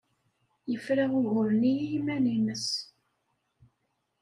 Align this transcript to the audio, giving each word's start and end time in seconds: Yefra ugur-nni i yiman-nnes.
Yefra 0.71 1.05
ugur-nni 1.17 1.73
i 1.83 1.87
yiman-nnes. 1.91 2.67